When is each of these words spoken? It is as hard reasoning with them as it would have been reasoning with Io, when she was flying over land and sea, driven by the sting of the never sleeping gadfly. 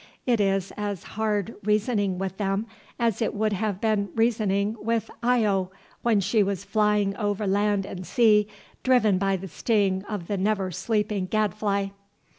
It 0.25 0.39
is 0.41 0.73
as 0.77 1.03
hard 1.13 1.55
reasoning 1.63 2.17
with 2.17 2.37
them 2.37 2.65
as 2.97 3.21
it 3.21 3.35
would 3.35 3.53
have 3.53 3.79
been 3.79 4.09
reasoning 4.15 4.75
with 4.81 5.11
Io, 5.21 5.69
when 6.01 6.19
she 6.19 6.41
was 6.41 6.63
flying 6.65 7.15
over 7.17 7.45
land 7.45 7.85
and 7.85 8.03
sea, 8.03 8.47
driven 8.81 9.19
by 9.19 9.35
the 9.37 9.47
sting 9.47 10.03
of 10.05 10.25
the 10.25 10.37
never 10.39 10.71
sleeping 10.71 11.27
gadfly. 11.27 11.89